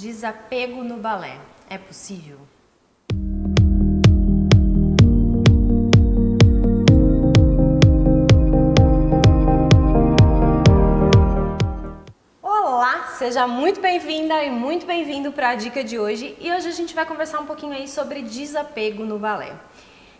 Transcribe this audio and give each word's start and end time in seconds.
Desapego 0.00 0.82
no 0.82 0.96
balé. 0.96 1.38
É 1.68 1.76
possível? 1.76 2.38
Olá, 12.42 13.08
seja 13.18 13.46
muito 13.46 13.82
bem-vinda 13.82 14.42
e 14.42 14.50
muito 14.50 14.86
bem-vindo 14.86 15.32
para 15.32 15.50
a 15.50 15.54
dica 15.54 15.84
de 15.84 15.98
hoje. 15.98 16.34
E 16.40 16.50
hoje 16.50 16.68
a 16.68 16.72
gente 16.72 16.94
vai 16.94 17.04
conversar 17.04 17.40
um 17.40 17.44
pouquinho 17.44 17.74
aí 17.74 17.86
sobre 17.86 18.22
desapego 18.22 19.04
no 19.04 19.18
balé. 19.18 19.54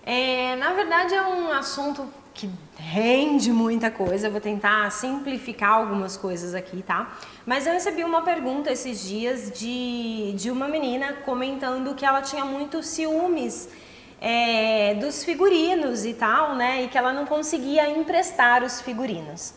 É, 0.04 0.56
na 0.56 0.72
verdade 0.72 1.14
é 1.14 1.22
um 1.22 1.52
assunto 1.52 2.08
que 2.32 2.48
rende 2.78 3.52
muita 3.52 3.90
coisa, 3.90 4.28
eu 4.28 4.30
vou 4.30 4.40
tentar 4.40 4.90
simplificar 4.90 5.72
algumas 5.72 6.16
coisas 6.16 6.54
aqui, 6.54 6.82
tá? 6.82 7.18
Mas 7.44 7.66
eu 7.66 7.72
recebi 7.72 8.02
uma 8.02 8.22
pergunta 8.22 8.72
esses 8.72 9.06
dias 9.06 9.50
de, 9.50 10.32
de 10.36 10.50
uma 10.50 10.66
menina 10.66 11.12
comentando 11.24 11.94
que 11.94 12.06
ela 12.06 12.22
tinha 12.22 12.44
muito 12.44 12.82
ciúmes 12.82 13.68
é, 14.20 14.94
dos 14.94 15.24
figurinos 15.24 16.04
e 16.04 16.14
tal, 16.14 16.54
né? 16.54 16.82
E 16.84 16.88
que 16.88 16.96
ela 16.96 17.12
não 17.12 17.26
conseguia 17.26 17.88
emprestar 17.90 18.62
os 18.62 18.80
figurinos. 18.80 19.54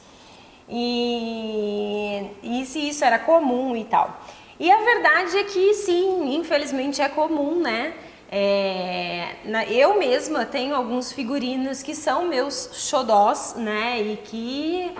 E, 0.67 2.31
e 2.41 2.65
se 2.65 2.89
isso 2.89 3.03
era 3.03 3.19
comum 3.19 3.75
e 3.75 3.83
tal. 3.85 4.21
E 4.59 4.71
a 4.71 4.77
verdade 4.77 5.37
é 5.37 5.43
que 5.43 5.73
sim, 5.73 6.35
infelizmente 6.35 7.01
é 7.01 7.09
comum, 7.09 7.59
né? 7.61 7.93
É, 8.35 9.35
na, 9.45 9.63
eu 9.65 9.99
mesma 9.99 10.43
tenho 10.43 10.75
alguns 10.75 11.11
figurinos 11.11 11.83
que 11.83 11.93
são 11.93 12.25
meus 12.25 12.67
xodós, 12.73 13.53
né? 13.55 14.01
E 14.01 14.17
que, 14.17 14.91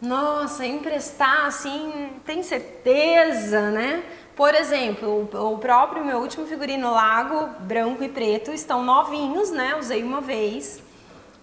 nossa, 0.00 0.64
emprestar 0.64 1.44
assim, 1.44 2.08
tem 2.24 2.42
certeza, 2.42 3.70
né? 3.70 4.02
Por 4.34 4.54
exemplo, 4.54 5.28
o, 5.30 5.52
o 5.52 5.58
próprio 5.58 6.02
meu 6.02 6.16
último 6.16 6.46
figurino 6.46 6.90
Lago, 6.90 7.46
branco 7.60 8.02
e 8.02 8.08
preto, 8.08 8.50
estão 8.52 8.82
novinhos, 8.82 9.50
né? 9.50 9.76
Usei 9.78 10.02
uma 10.02 10.22
vez 10.22 10.82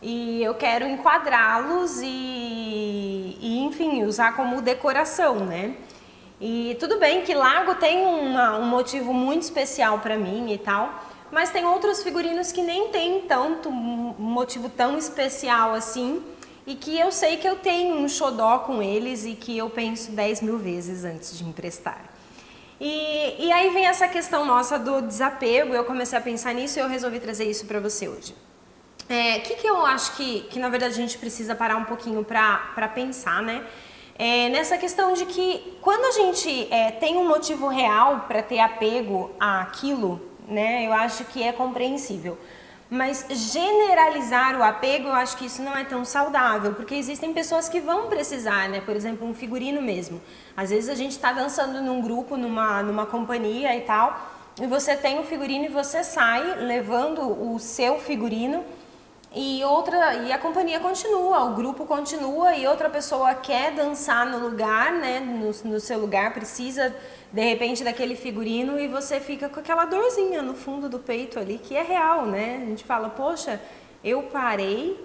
e 0.02 0.42
eu 0.44 0.56
quero 0.56 0.88
enquadrá-los 0.88 2.02
e, 2.02 3.38
e, 3.40 3.60
enfim, 3.68 4.04
usar 4.04 4.36
como 4.36 4.64
decoração, 4.64 5.36
né? 5.46 5.76
E 6.40 6.78
tudo 6.80 7.00
bem 7.00 7.24
que 7.24 7.34
Lago 7.34 7.76
tem 7.76 8.06
uma, 8.06 8.60
um 8.60 8.66
motivo 8.66 9.12
muito 9.14 9.42
especial 9.42 10.00
para 10.00 10.18
mim 10.18 10.52
e 10.54 10.58
tal, 10.58 11.04
mas 11.32 11.50
tem 11.50 11.66
outros 11.66 12.04
figurinos 12.04 12.52
que 12.52 12.62
nem 12.62 12.90
tem 12.90 13.22
tanto 13.22 13.70
um 13.70 14.16
motivo 14.20 14.70
tão 14.70 14.98
especial 14.98 15.74
assim 15.74 16.24
e 16.66 16.76
que 16.76 17.00
eu 17.00 17.12
sei 17.12 17.38
que 17.38 17.48
eu 17.48 17.56
tenho 17.56 17.96
um 17.96 18.08
xodó 18.08 18.60
com 18.60 18.84
eles 18.84 19.26
e 19.26 19.34
que 19.34 19.58
eu 19.58 19.70
penso 19.70 20.12
10 20.12 20.42
mil 20.42 20.58
vezes 20.58 21.04
antes 21.04 21.38
de 21.38 21.44
emprestar. 21.44 22.04
E, 22.80 23.48
e 23.48 23.52
aí 23.52 23.72
vem 23.72 23.88
essa 23.88 24.08
questão 24.08 24.46
nossa 24.46 24.78
do 24.78 25.02
desapego, 25.02 25.74
eu 25.74 25.86
comecei 25.86 26.18
a 26.18 26.22
pensar 26.22 26.54
nisso 26.54 26.78
e 26.78 26.82
eu 26.82 26.88
resolvi 26.88 27.20
trazer 27.20 27.46
isso 27.46 27.66
para 27.66 27.80
você 27.80 28.08
hoje. 28.08 28.36
O 29.10 29.14
é, 29.14 29.40
que, 29.40 29.56
que 29.56 29.66
eu 29.66 29.86
acho 29.86 30.16
que, 30.18 30.42
que 30.42 30.60
na 30.60 30.70
verdade 30.70 30.94
a 30.94 30.98
gente 30.98 31.18
precisa 31.18 31.56
parar 31.56 31.78
um 31.78 31.86
pouquinho 31.86 32.24
para 32.24 32.92
pensar, 32.94 33.42
né? 33.42 33.66
É, 34.20 34.50
nessa 34.50 34.78
questão 34.78 35.14
de 35.14 35.26
que 35.26 35.78
quando 35.82 36.06
a 36.06 36.12
gente 36.12 36.68
é, 36.74 36.92
tem 36.92 37.18
um 37.18 37.28
motivo 37.28 37.68
real 37.68 38.26
para 38.28 38.42
ter 38.42 38.60
apego 38.60 39.32
àquilo, 39.40 40.20
né, 40.48 40.88
eu 40.88 40.94
acho 40.94 41.24
que 41.26 41.44
é 41.44 41.52
compreensível. 41.52 42.38
Mas 42.90 43.26
generalizar 43.30 44.58
o 44.58 44.64
apego, 44.64 45.10
eu 45.10 45.14
acho 45.14 45.36
que 45.38 45.46
isso 45.46 45.62
não 45.62 45.76
é 45.76 45.84
tão 45.84 46.06
saudável, 46.06 46.74
porque 46.74 46.96
existem 46.96 47.34
pessoas 47.34 47.68
que 47.68 47.82
vão 47.82 48.08
precisar, 48.08 48.70
né? 48.70 48.80
Por 48.80 48.96
exemplo, 48.96 49.28
um 49.28 49.34
figurino 49.34 49.82
mesmo. 49.82 50.22
Às 50.56 50.70
vezes 50.70 50.90
a 50.90 50.96
gente 50.96 51.12
está 51.12 51.34
dançando 51.34 51.82
num 51.82 52.02
grupo, 52.02 52.38
numa, 52.38 52.82
numa 52.82 53.06
companhia 53.06 53.76
e 53.76 53.82
tal, 53.82 54.18
e 54.62 54.66
você 54.66 54.96
tem 54.96 55.20
um 55.20 55.24
figurino 55.26 55.66
e 55.66 55.68
você 55.68 56.02
sai 56.02 56.64
levando 56.64 57.22
o 57.22 57.60
seu 57.60 58.00
figurino 58.00 58.64
e 59.38 59.64
outra 59.64 60.16
e 60.16 60.32
a 60.32 60.40
companhia 60.40 60.80
continua, 60.80 61.44
o 61.44 61.54
grupo 61.54 61.86
continua 61.86 62.56
e 62.56 62.66
outra 62.66 62.90
pessoa 62.90 63.36
quer 63.36 63.72
dançar 63.72 64.26
no 64.26 64.40
lugar, 64.40 64.92
né, 64.92 65.20
no, 65.20 65.52
no, 65.70 65.80
seu 65.80 66.00
lugar, 66.00 66.34
precisa 66.34 66.96
de 67.32 67.42
repente 67.44 67.84
daquele 67.84 68.16
figurino 68.16 68.80
e 68.80 68.88
você 68.88 69.20
fica 69.20 69.48
com 69.48 69.60
aquela 69.60 69.86
dorzinha 69.86 70.42
no 70.42 70.56
fundo 70.56 70.90
do 70.90 70.98
peito 70.98 71.38
ali 71.38 71.60
que 71.60 71.76
é 71.76 71.84
real, 71.84 72.26
né? 72.26 72.62
A 72.64 72.66
gente 72.66 72.84
fala, 72.84 73.10
poxa, 73.10 73.62
eu 74.04 74.24
parei, 74.24 75.00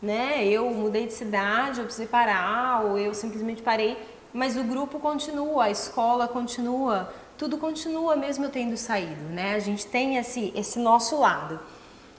né? 0.00 0.46
Eu 0.46 0.70
mudei 0.70 1.08
de 1.08 1.12
cidade, 1.12 1.80
eu 1.80 1.84
precisei 1.84 2.06
parar 2.06 2.84
ou 2.84 2.96
eu 2.96 3.12
simplesmente 3.12 3.60
parei, 3.60 3.98
mas 4.32 4.56
o 4.56 4.62
grupo 4.62 5.00
continua, 5.00 5.64
a 5.64 5.70
escola 5.70 6.28
continua, 6.28 7.12
tudo 7.36 7.58
continua 7.58 8.14
mesmo 8.14 8.44
eu 8.44 8.50
tendo 8.50 8.76
saído, 8.76 9.24
né? 9.30 9.56
A 9.56 9.58
gente 9.58 9.84
tem 9.84 10.16
esse 10.16 10.52
esse 10.54 10.78
nosso 10.78 11.18
lado. 11.18 11.58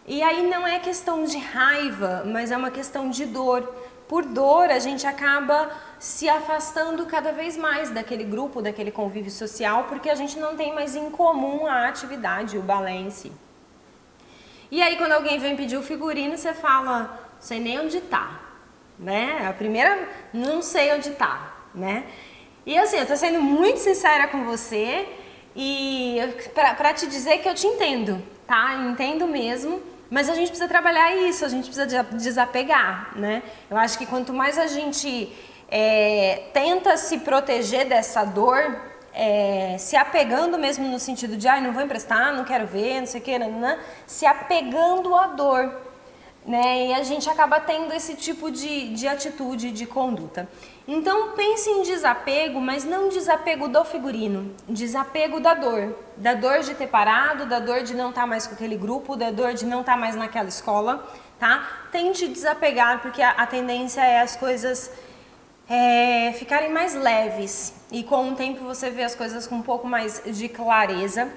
E 0.08 0.22
aí 0.22 0.48
não 0.48 0.68
é 0.68 0.78
questão 0.78 1.24
de 1.24 1.38
raiva, 1.38 2.24
mas 2.28 2.52
é 2.52 2.58
uma 2.58 2.70
questão 2.70 3.10
de 3.10 3.26
dor. 3.26 3.62
Por 4.08 4.24
dor, 4.24 4.70
a 4.70 4.78
gente 4.78 5.08
acaba 5.08 5.72
se 5.98 6.30
afastando 6.30 7.08
cada 7.08 7.32
vez 7.32 7.58
mais 7.58 7.90
daquele 7.90 8.24
grupo, 8.24 8.62
daquele 8.62 8.92
convívio 8.92 9.32
social, 9.32 9.86
porque 9.86 10.08
a 10.08 10.14
gente 10.14 10.38
não 10.38 10.56
tem 10.56 10.76
mais 10.76 10.96
em 10.96 11.10
comum 11.10 11.66
a 11.66 11.88
atividade, 11.88 12.56
o 12.56 12.62
balé 12.62 12.94
em 12.94 13.10
si. 13.10 13.32
E 14.70 14.80
aí, 14.80 14.96
quando 14.96 15.14
alguém 15.14 15.40
vem 15.40 15.56
pedir 15.56 15.78
o 15.78 15.82
figurino, 15.82 16.38
você 16.38 16.54
fala, 16.54 17.20
sei 17.40 17.60
nem 17.60 17.80
onde 17.80 18.00
tá, 18.02 18.40
né? 19.00 19.48
A 19.50 19.54
primeira, 19.54 20.08
não 20.32 20.62
sei 20.62 20.94
onde 20.94 21.12
tá, 21.12 21.56
né? 21.74 22.06
E 22.64 22.78
assim, 22.78 22.98
eu 22.98 23.08
tô 23.08 23.16
sendo 23.16 23.42
muito 23.42 23.80
sincera 23.80 24.28
com 24.28 24.44
você 24.44 25.08
e 25.56 26.18
para 26.54 26.94
te 26.94 27.08
dizer 27.08 27.40
que 27.40 27.50
eu 27.50 27.56
te 27.56 27.66
entendo, 27.66 28.22
tá? 28.46 28.76
Entendo 28.76 29.28
mesmo 29.28 29.95
mas 30.16 30.30
a 30.30 30.34
gente 30.34 30.48
precisa 30.48 30.70
trabalhar 30.70 31.14
isso, 31.14 31.44
a 31.44 31.50
gente 31.50 31.70
precisa 31.70 31.86
desapegar, 32.14 33.12
né? 33.18 33.44
Eu 33.70 33.76
acho 33.76 33.98
que 33.98 34.06
quanto 34.06 34.32
mais 34.32 34.58
a 34.58 34.66
gente 34.66 35.30
é, 35.70 36.44
tenta 36.54 36.96
se 36.96 37.18
proteger 37.18 37.86
dessa 37.86 38.24
dor, 38.24 38.80
é, 39.14 39.76
se 39.78 39.98
apegando 39.98 40.58
mesmo 40.58 40.88
no 40.88 41.00
sentido 41.00 41.36
de, 41.36 41.50
ai, 41.50 41.60
não 41.60 41.74
vou 41.74 41.84
emprestar, 41.84 42.34
não 42.34 42.46
quero 42.46 42.66
ver, 42.66 43.02
não 43.02 43.08
sei 43.08 43.20
o 43.20 43.24
que, 43.26 43.34
se 44.08 44.26
apegando 44.26 45.14
à 45.14 45.28
dor 45.28 45.70
né? 46.46 46.88
E 46.88 46.94
a 46.94 47.04
gente 47.04 47.30
acaba 47.30 47.60
tendo 47.60 47.94
esse 47.94 48.16
tipo 48.16 48.52
de, 48.52 48.94
de 48.94 49.08
atitude, 49.08 49.72
de 49.72 49.86
conduta. 49.86 50.48
Então 50.88 51.32
pense 51.32 51.68
em 51.70 51.82
desapego, 51.82 52.62
mas 52.62 52.84
não 52.84 53.10
desapego 53.10 53.68
do 53.68 53.84
figurino, 53.84 54.54
desapego 54.70 55.40
da 55.40 55.56
dor, 55.56 55.96
da 56.16 56.36
dor 56.36 56.60
de 56.60 56.76
ter 56.76 56.88
parado, 56.88 57.48
da 57.48 57.60
dor 57.60 57.82
de 57.82 57.96
não 57.96 58.10
estar 58.10 58.22
tá 58.22 58.28
mais 58.28 58.46
com 58.46 58.54
aquele 58.54 58.78
grupo, 58.78 59.16
da 59.16 59.32
dor 59.32 59.54
de 59.56 59.66
não 59.66 59.80
estar 59.80 59.94
tá 59.94 59.98
mais 59.98 60.16
naquela 60.16 60.48
escola, 60.48 61.04
tá? 61.40 61.88
Tente 61.92 62.28
desapegar, 62.28 63.02
porque 63.02 63.22
a, 63.22 63.32
a 63.32 63.48
tendência 63.48 64.02
é 64.02 64.22
as 64.22 64.36
coisas 64.36 64.92
é, 65.68 66.32
ficarem 66.34 66.72
mais 66.72 66.94
leves 66.94 67.74
e 67.92 68.04
com 68.04 68.30
o 68.30 68.36
tempo 68.36 68.64
você 68.64 68.92
vê 68.92 69.04
as 69.04 69.16
coisas 69.16 69.48
com 69.48 69.56
um 69.56 69.64
pouco 69.64 69.88
mais 69.88 70.22
de 70.24 70.48
clareza 70.48 71.28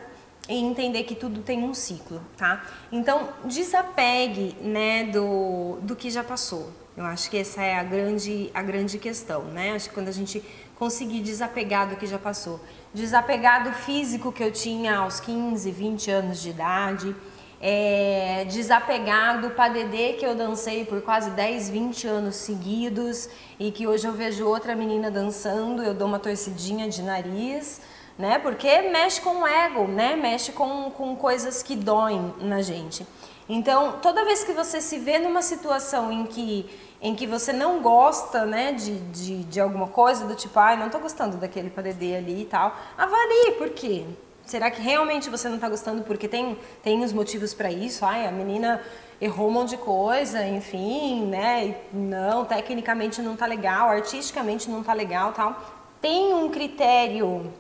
e 0.49 0.57
entender 0.57 1.05
que 1.05 1.15
tudo 1.15 1.43
tem 1.43 1.63
um 1.63 1.75
ciclo, 1.75 2.21
tá? 2.37 2.65
Então, 2.91 3.29
desapegue, 3.45 4.57
né, 4.61 5.05
do, 5.05 5.79
do 5.83 5.95
que 5.95 6.11
já 6.11 6.25
passou. 6.25 6.71
Eu 6.97 7.05
acho 7.05 7.31
que 7.31 7.37
essa 7.37 7.63
é 7.63 7.79
a 7.79 7.83
grande, 7.83 8.51
a 8.55 8.63
grande 8.63 8.99
questão, 8.99 9.45
né? 9.45 9.73
Acho 9.73 9.89
que 9.89 9.95
quando 9.95 10.09
a 10.09 10.13
gente 10.13 10.43
conseguir 10.79 11.21
desapegar 11.21 11.89
do 11.89 11.97
que 11.97 12.07
já 12.07 12.19
passou. 12.19 12.61
Desapegar 12.95 13.65
do 13.65 13.73
físico 13.73 14.33
que 14.33 14.43
eu 14.43 14.51
tinha 14.51 14.97
aos 14.97 15.21
15, 15.21 15.71
20 15.71 16.11
anos 16.11 16.41
de 16.41 16.51
idade, 16.51 17.15
é, 17.61 18.45
desapegar 18.49 19.41
do 19.41 19.51
padedê 19.51 20.13
que 20.13 20.25
eu 20.25 20.35
dancei 20.35 20.85
por 20.85 21.03
quase 21.03 21.31
10, 21.31 21.71
20 21.71 22.07
anos 22.07 22.37
seguidos 22.37 23.29
e 23.59 23.73
que 23.73 23.87
hoje 23.87 24.07
eu 24.07 24.13
vejo 24.13 24.47
outra 24.47 24.77
menina 24.77 25.11
dançando, 25.11 25.83
eu 25.83 25.93
dou 25.93 26.07
uma 26.07 26.21
torcidinha 26.21 26.89
de 26.89 27.03
nariz, 27.03 27.81
né? 28.19 28.39
Porque 28.39 28.83
mexe 28.83 29.21
com 29.21 29.43
o 29.43 29.47
ego, 29.47 29.87
né? 29.87 30.17
Mexe 30.17 30.51
com, 30.53 30.91
com 30.91 31.15
coisas 31.15 31.63
que 31.63 31.77
doem 31.77 32.35
na 32.41 32.61
gente. 32.61 33.07
Então, 33.49 33.99
toda 34.03 34.25
vez 34.25 34.45
que 34.45 34.53
você 34.53 34.81
se 34.81 34.99
vê 34.99 35.19
numa 35.19 35.41
situação 35.41 36.13
em 36.13 36.27
que, 36.27 36.69
em 37.01 37.15
que 37.15 37.27
você 37.27 37.53
não 37.53 37.81
gosta, 37.81 38.45
né, 38.45 38.73
de, 38.73 38.99
de, 38.99 39.45
de 39.45 39.61
alguma 39.61 39.87
coisa, 39.87 40.27
do 40.27 40.35
tipo, 40.35 40.59
ai, 40.59 40.75
ah, 40.75 40.77
não 40.77 40.91
tô 40.91 40.99
gostando 40.99 41.39
daquele 41.39 41.71
padedê 41.71 42.17
ali 42.17 42.43
e 42.43 42.45
tal, 42.45 42.77
avalie 42.97 43.53
por 43.53 43.71
quê. 43.71 44.05
Será 44.45 44.71
que 44.71 44.83
realmente 44.83 45.31
você 45.31 45.49
não 45.49 45.57
está 45.57 45.69
gostando 45.69 46.03
porque 46.03 46.27
tem, 46.29 46.59
tem 46.83 47.03
os 47.03 47.13
motivos 47.13 47.55
para 47.55 47.71
isso? 47.71 48.05
Ai, 48.05 48.27
a 48.27 48.33
menina 48.33 48.83
errou 49.21 49.49
um 49.49 49.53
monte 49.53 49.71
de 49.71 49.77
coisa, 49.79 50.47
enfim, 50.47 51.27
né? 51.27 51.77
Não, 51.93 52.45
tecnicamente 52.45 53.23
não 53.23 53.37
tá 53.37 53.47
legal, 53.47 53.89
artisticamente 53.89 54.71
não 54.71 54.83
tá 54.83 54.93
legal, 54.93 55.33
tal. 55.33 55.57
Tem 56.01 56.35
um 56.35 56.51
critério 56.51 57.51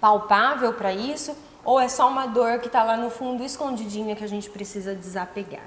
palpável 0.00 0.72
para 0.72 0.92
isso 0.92 1.36
ou 1.64 1.78
é 1.78 1.88
só 1.88 2.08
uma 2.08 2.26
dor 2.26 2.58
que 2.58 2.66
está 2.66 2.82
lá 2.82 2.96
no 2.96 3.10
fundo 3.10 3.44
escondidinha 3.44 4.16
que 4.16 4.24
a 4.24 4.28
gente 4.28 4.48
precisa 4.48 4.94
desapegar, 4.94 5.66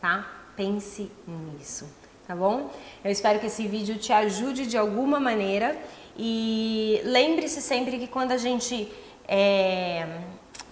tá? 0.00 0.26
Pense 0.56 1.10
nisso, 1.26 1.88
tá 2.26 2.34
bom? 2.34 2.70
Eu 3.04 3.10
espero 3.10 3.38
que 3.38 3.46
esse 3.46 3.66
vídeo 3.66 3.96
te 3.96 4.12
ajude 4.12 4.66
de 4.66 4.76
alguma 4.76 5.20
maneira 5.20 5.78
E 6.16 7.00
lembre-se 7.04 7.62
sempre 7.62 7.98
que 7.98 8.06
quando 8.06 8.32
a 8.32 8.36
gente 8.36 8.92
é, 9.26 10.20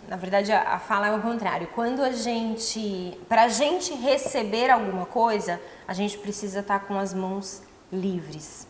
na 0.08 0.16
verdade 0.16 0.50
a, 0.50 0.78
fala 0.78 1.06
é 1.06 1.12
o 1.12 1.20
contrário. 1.20 1.68
Quando 1.74 2.02
a 2.02 2.10
gente, 2.10 3.16
para 3.28 3.44
a 3.44 3.48
gente 3.48 3.94
receber 3.94 4.70
alguma 4.70 5.04
coisa, 5.06 5.60
a 5.86 5.92
gente 5.92 6.18
precisa 6.18 6.60
estar 6.60 6.80
tá 6.80 6.84
com 6.84 6.98
as 6.98 7.12
mãos 7.12 7.62
livres, 7.92 8.66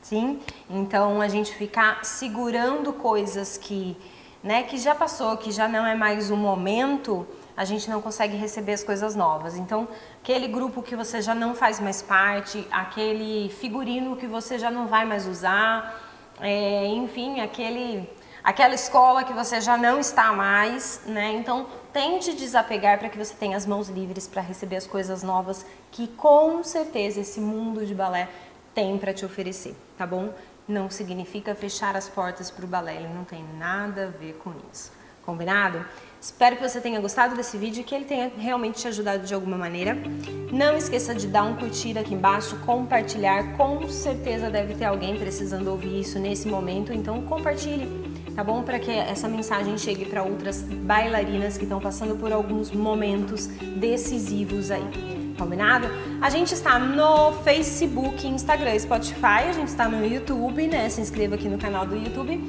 sim? 0.00 0.40
Então 0.68 1.20
a 1.20 1.28
gente 1.28 1.54
ficar 1.54 2.04
segurando 2.04 2.92
coisas 2.92 3.56
que, 3.56 3.96
né, 4.42 4.62
que 4.62 4.78
já 4.78 4.94
passou, 4.94 5.36
que 5.36 5.50
já 5.50 5.68
não 5.68 5.86
é 5.86 5.94
mais 5.94 6.30
o 6.30 6.36
momento, 6.36 7.26
a 7.56 7.64
gente 7.64 7.90
não 7.90 8.00
consegue 8.00 8.36
receber 8.36 8.72
as 8.72 8.82
coisas 8.82 9.14
novas. 9.14 9.54
Então, 9.54 9.86
aquele 10.22 10.48
grupo 10.48 10.82
que 10.82 10.96
você 10.96 11.20
já 11.20 11.34
não 11.34 11.54
faz 11.54 11.78
mais 11.78 12.00
parte, 12.00 12.66
aquele 12.70 13.50
figurino 13.50 14.16
que 14.16 14.26
você 14.26 14.58
já 14.58 14.70
não 14.70 14.86
vai 14.86 15.04
mais 15.04 15.26
usar, 15.26 15.94
é, 16.40 16.86
enfim, 16.86 17.40
aquele, 17.40 18.08
aquela 18.42 18.74
escola 18.74 19.24
que 19.24 19.34
você 19.34 19.60
já 19.60 19.76
não 19.76 20.00
está 20.00 20.32
mais, 20.32 21.02
né? 21.04 21.32
Então, 21.32 21.66
tente 21.92 22.32
desapegar 22.32 22.98
para 22.98 23.10
que 23.10 23.18
você 23.18 23.34
tenha 23.34 23.58
as 23.58 23.66
mãos 23.66 23.90
livres 23.90 24.26
para 24.26 24.40
receber 24.40 24.76
as 24.76 24.86
coisas 24.86 25.22
novas 25.22 25.66
que 25.90 26.06
com 26.06 26.62
certeza 26.64 27.20
esse 27.20 27.40
mundo 27.40 27.84
de 27.84 27.94
balé 27.94 28.28
tem 28.74 28.98
para 28.98 29.12
te 29.12 29.24
oferecer, 29.24 29.74
tá 29.96 30.06
bom? 30.06 30.32
Não 30.66 30.88
significa 30.90 31.54
fechar 31.54 31.96
as 31.96 32.08
portas 32.08 32.50
para 32.50 32.64
o 32.64 32.68
balé, 32.68 32.96
ele 32.96 33.08
não 33.08 33.24
tem 33.24 33.44
nada 33.58 34.06
a 34.06 34.18
ver 34.18 34.34
com 34.34 34.52
isso. 34.72 34.92
Combinado? 35.24 35.84
Espero 36.20 36.56
que 36.56 36.68
você 36.68 36.80
tenha 36.80 37.00
gostado 37.00 37.34
desse 37.34 37.56
vídeo 37.56 37.80
e 37.80 37.84
que 37.84 37.94
ele 37.94 38.04
tenha 38.04 38.30
realmente 38.36 38.80
te 38.80 38.88
ajudado 38.88 39.24
de 39.24 39.32
alguma 39.32 39.56
maneira. 39.56 39.96
Não 40.52 40.76
esqueça 40.76 41.14
de 41.14 41.26
dar 41.26 41.44
um 41.44 41.56
curtir 41.56 41.96
aqui 41.98 42.14
embaixo, 42.14 42.56
compartilhar. 42.66 43.56
Com 43.56 43.88
certeza 43.88 44.50
deve 44.50 44.74
ter 44.74 44.84
alguém 44.84 45.18
precisando 45.18 45.68
ouvir 45.68 46.00
isso 46.00 46.18
nesse 46.18 46.48
momento, 46.48 46.92
então 46.92 47.22
compartilhe, 47.22 47.88
tá 48.34 48.44
bom? 48.44 48.62
Para 48.62 48.78
que 48.78 48.90
essa 48.90 49.28
mensagem 49.28 49.78
chegue 49.78 50.04
para 50.04 50.22
outras 50.22 50.62
bailarinas 50.62 51.56
que 51.56 51.64
estão 51.64 51.80
passando 51.80 52.16
por 52.16 52.32
alguns 52.32 52.70
momentos 52.70 53.46
decisivos 53.46 54.70
aí. 54.70 55.19
Combinado? 55.40 55.88
A 56.20 56.28
gente 56.28 56.52
está 56.52 56.78
no 56.78 57.32
Facebook, 57.42 58.26
Instagram, 58.26 58.78
Spotify, 58.78 59.48
a 59.48 59.52
gente 59.52 59.68
está 59.68 59.88
no 59.88 60.04
YouTube, 60.06 60.66
né? 60.66 60.88
Se 60.88 61.00
inscreva 61.00 61.34
aqui 61.34 61.48
no 61.48 61.56
canal 61.56 61.86
do 61.86 61.96
YouTube, 61.96 62.44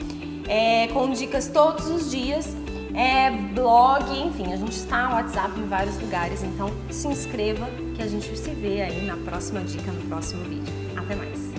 é, 0.47 0.87
com 0.89 1.09
dicas 1.09 1.47
todos 1.47 1.89
os 1.89 2.11
dias 2.11 2.55
é, 2.93 3.31
blog, 3.53 4.03
enfim, 4.11 4.51
a 4.51 4.57
gente 4.57 4.73
está 4.73 5.07
no 5.07 5.15
WhatsApp 5.15 5.59
em 5.59 5.67
vários 5.67 5.97
lugares, 5.99 6.43
então 6.43 6.69
se 6.89 7.07
inscreva 7.07 7.69
que 7.95 8.01
a 8.01 8.07
gente 8.07 8.35
se 8.37 8.51
vê 8.51 8.81
aí 8.81 9.05
na 9.05 9.15
próxima 9.17 9.61
dica, 9.61 9.91
no 9.91 10.01
próximo 10.09 10.43
vídeo. 10.43 10.73
Até 10.97 11.15
mais! 11.15 11.50